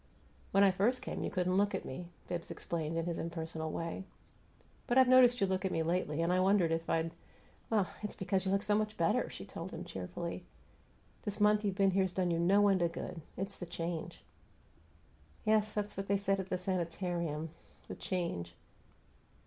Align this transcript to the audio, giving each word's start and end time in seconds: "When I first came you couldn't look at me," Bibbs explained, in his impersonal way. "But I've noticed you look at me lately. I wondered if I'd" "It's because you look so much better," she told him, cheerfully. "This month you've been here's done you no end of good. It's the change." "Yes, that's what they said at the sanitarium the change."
"When 0.49 0.63
I 0.63 0.71
first 0.71 1.03
came 1.03 1.23
you 1.23 1.29
couldn't 1.29 1.57
look 1.57 1.75
at 1.75 1.85
me," 1.85 2.07
Bibbs 2.27 2.49
explained, 2.49 2.97
in 2.97 3.05
his 3.05 3.19
impersonal 3.19 3.71
way. 3.71 4.03
"But 4.87 4.97
I've 4.97 5.07
noticed 5.07 5.39
you 5.39 5.45
look 5.45 5.63
at 5.63 5.71
me 5.71 5.83
lately. 5.83 6.23
I 6.23 6.39
wondered 6.39 6.71
if 6.71 6.89
I'd" 6.89 7.11
"It's 8.03 8.15
because 8.15 8.43
you 8.43 8.51
look 8.51 8.63
so 8.63 8.73
much 8.73 8.97
better," 8.97 9.29
she 9.29 9.45
told 9.45 9.69
him, 9.69 9.85
cheerfully. 9.85 10.43
"This 11.21 11.39
month 11.39 11.63
you've 11.63 11.75
been 11.75 11.91
here's 11.91 12.13
done 12.13 12.31
you 12.31 12.39
no 12.39 12.67
end 12.67 12.81
of 12.81 12.93
good. 12.93 13.21
It's 13.37 13.57
the 13.57 13.67
change." 13.67 14.23
"Yes, 15.45 15.71
that's 15.71 15.95
what 15.95 16.07
they 16.07 16.17
said 16.17 16.39
at 16.39 16.49
the 16.49 16.57
sanitarium 16.57 17.51
the 17.87 17.93
change." 17.93 18.55